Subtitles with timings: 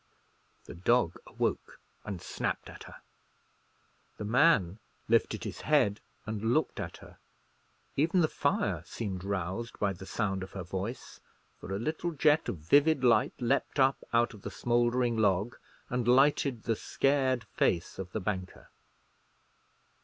[0.65, 3.01] The dog awoke, and snapped at her.
[4.17, 7.19] The man lifted his head, and looked at her.
[7.95, 11.19] Even the fire seemed roused by the sound of her voice!
[11.59, 15.55] for a little jet of vivid light leaped up out of the smouldering log,
[15.87, 18.69] and lighted the scared face of the banker.